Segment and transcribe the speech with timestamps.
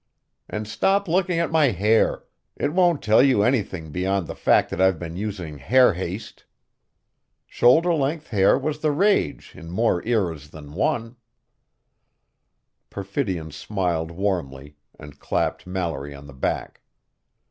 [0.49, 2.23] And stop looking at my hair
[2.55, 6.43] it won't tell you anything beyond the fact that I've been using Hair haste.
[7.45, 11.17] Shoulder length hair was the rage in more eras than one."
[12.89, 16.81] Perfidion smiled warmly, and clapped Mallory on the back.